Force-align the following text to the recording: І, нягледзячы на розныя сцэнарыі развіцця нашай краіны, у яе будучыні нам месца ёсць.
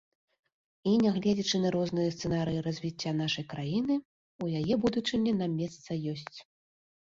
І, 0.91 0.93
нягледзячы 1.03 1.57
на 1.65 1.69
розныя 1.75 2.13
сцэнарыі 2.15 2.65
развіцця 2.69 3.11
нашай 3.21 3.45
краіны, 3.53 4.01
у 4.47 4.51
яе 4.63 4.75
будучыні 4.89 5.39
нам 5.41 5.51
месца 5.65 6.03
ёсць. 6.17 6.37